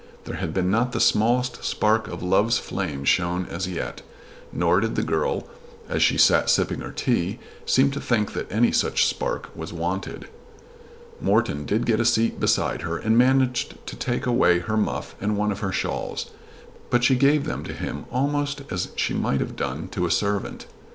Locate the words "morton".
11.21-11.67